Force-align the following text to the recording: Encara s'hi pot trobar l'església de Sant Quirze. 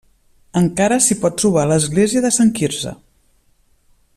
Encara 0.61 0.97
s'hi 1.07 1.17
pot 1.25 1.37
trobar 1.41 1.65
l'església 1.73 2.25
de 2.25 2.33
Sant 2.39 2.51
Quirze. 2.61 2.95